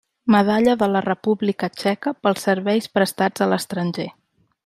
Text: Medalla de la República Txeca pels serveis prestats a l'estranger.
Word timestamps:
Medalla 0.35 0.73
de 0.83 0.87
la 0.93 1.01
República 1.05 1.69
Txeca 1.81 2.15
pels 2.25 2.47
serveis 2.49 2.91
prestats 2.97 3.47
a 3.47 3.51
l'estranger. 3.53 4.09